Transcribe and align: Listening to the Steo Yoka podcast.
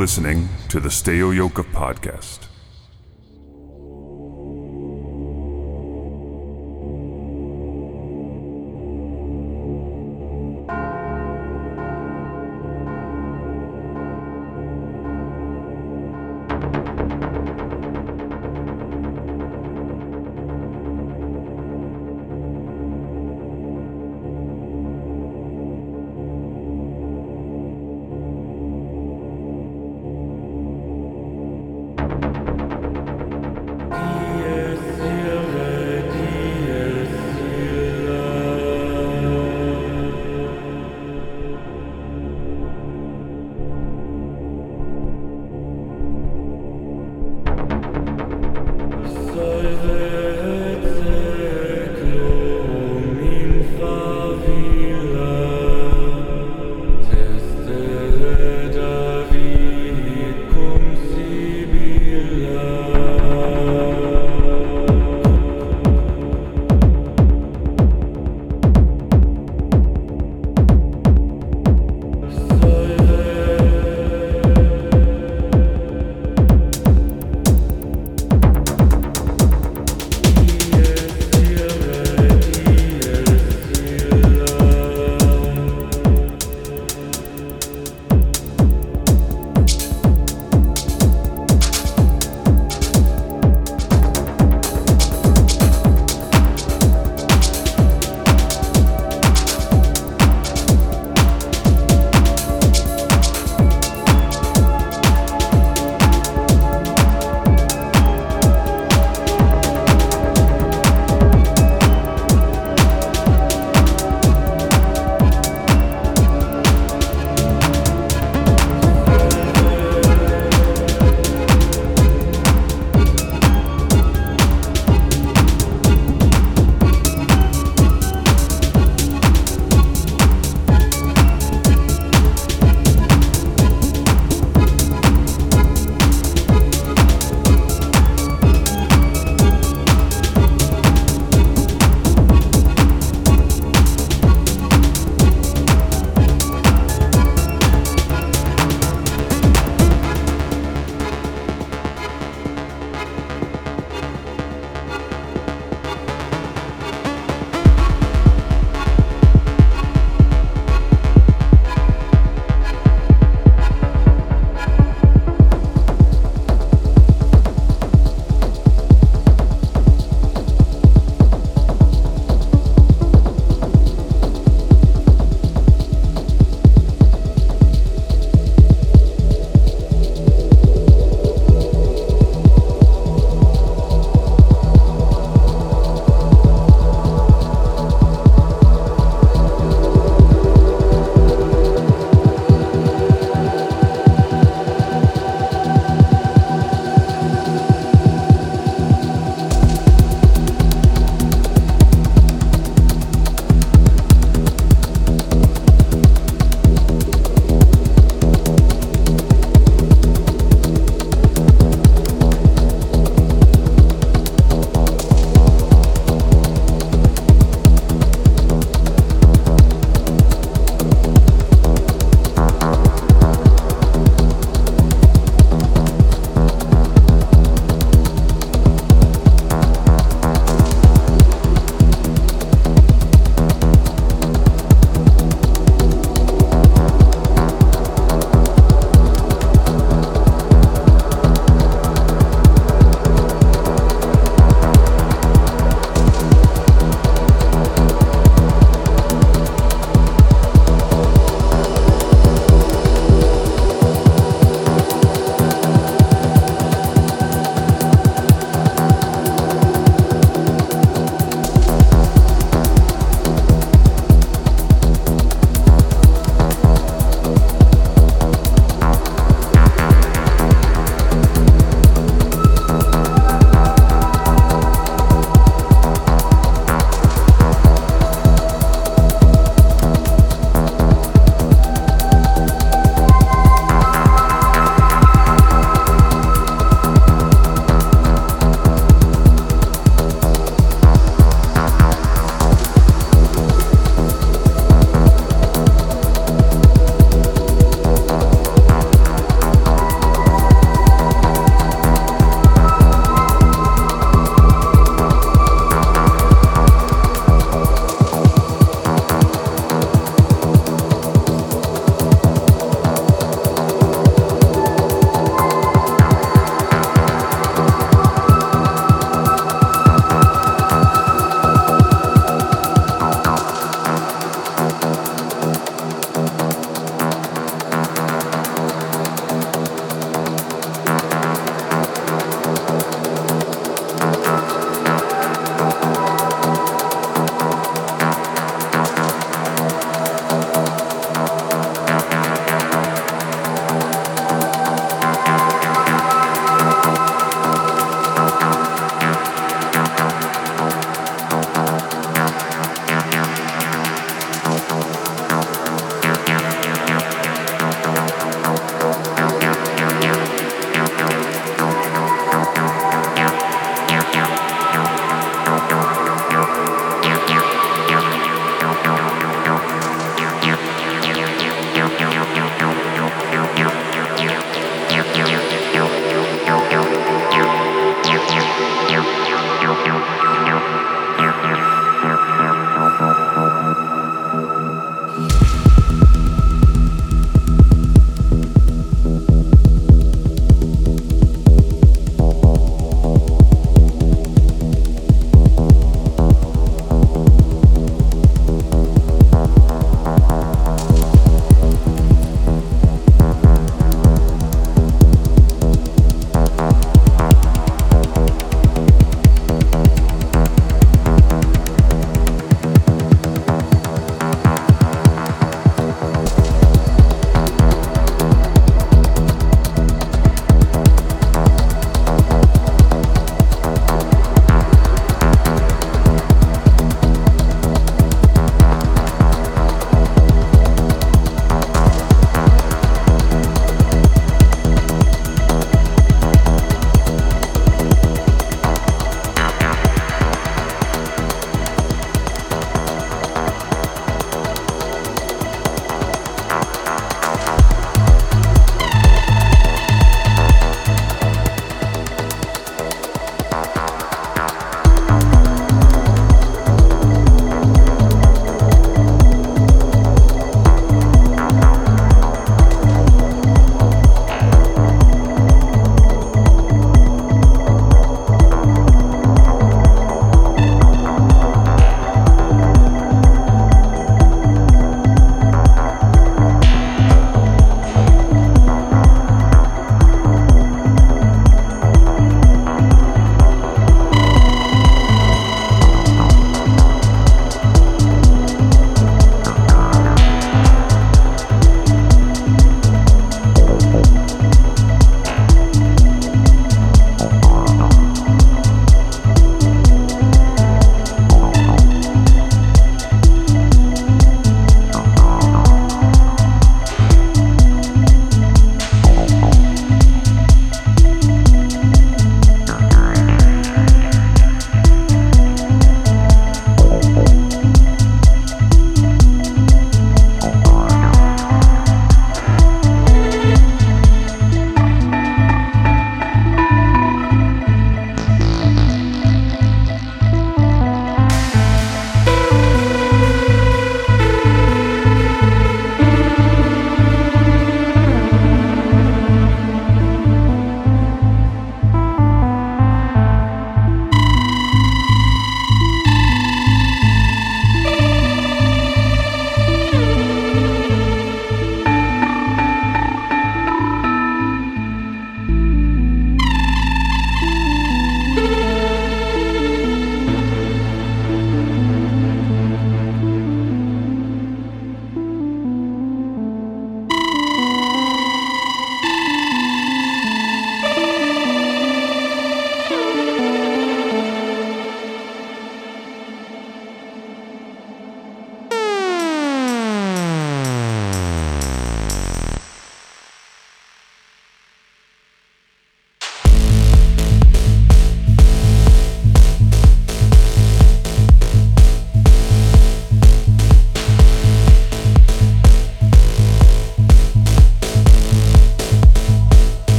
Listening 0.00 0.48
to 0.70 0.80
the 0.80 0.88
Steo 0.88 1.30
Yoka 1.30 1.62
podcast. 1.62 2.49